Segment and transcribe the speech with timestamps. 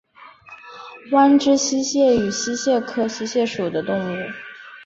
[1.11, 4.17] 弯肢溪蟹为溪蟹科溪蟹属的动物。